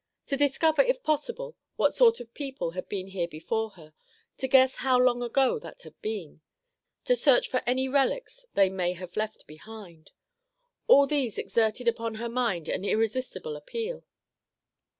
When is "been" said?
2.89-3.09, 6.01-6.41